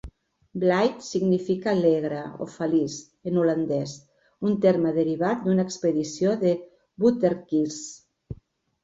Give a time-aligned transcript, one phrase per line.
[0.61, 2.95] Blyde significa "alegre" o "feliç"
[3.31, 3.93] en holandès,
[4.49, 6.55] un terme derivat d'una expedició de
[7.05, 7.79] voortrekkers.